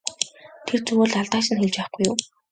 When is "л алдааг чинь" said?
1.11-1.61